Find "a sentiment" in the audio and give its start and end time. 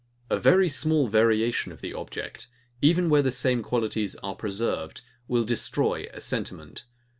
6.11-6.85